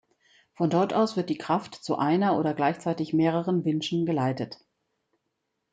[0.55, 4.57] Von dort aus wird die Kraft zu einer oder gleichzeitig mehreren Winschen geleitet.